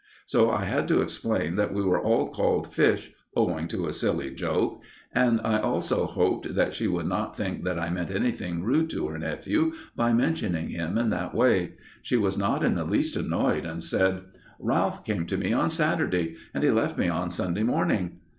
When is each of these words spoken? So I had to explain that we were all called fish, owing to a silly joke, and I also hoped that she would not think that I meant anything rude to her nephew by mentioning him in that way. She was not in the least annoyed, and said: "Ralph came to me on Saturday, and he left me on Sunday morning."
So 0.25 0.49
I 0.49 0.65
had 0.65 0.87
to 0.87 0.99
explain 1.03 1.57
that 1.57 1.75
we 1.75 1.83
were 1.83 2.01
all 2.01 2.29
called 2.29 2.73
fish, 2.73 3.11
owing 3.35 3.67
to 3.67 3.85
a 3.85 3.93
silly 3.93 4.33
joke, 4.33 4.81
and 5.13 5.39
I 5.43 5.59
also 5.59 6.07
hoped 6.07 6.55
that 6.55 6.73
she 6.73 6.87
would 6.87 7.05
not 7.05 7.35
think 7.37 7.63
that 7.65 7.77
I 7.77 7.91
meant 7.91 8.09
anything 8.09 8.63
rude 8.63 8.89
to 8.89 9.07
her 9.09 9.19
nephew 9.19 9.73
by 9.95 10.11
mentioning 10.13 10.69
him 10.69 10.97
in 10.97 11.11
that 11.11 11.35
way. 11.35 11.73
She 12.01 12.17
was 12.17 12.35
not 12.35 12.65
in 12.65 12.73
the 12.73 12.83
least 12.83 13.15
annoyed, 13.15 13.67
and 13.67 13.83
said: 13.83 14.23
"Ralph 14.57 15.05
came 15.05 15.27
to 15.27 15.37
me 15.37 15.53
on 15.53 15.69
Saturday, 15.69 16.35
and 16.51 16.63
he 16.63 16.71
left 16.71 16.97
me 16.97 17.07
on 17.07 17.29
Sunday 17.29 17.61
morning." 17.61 18.21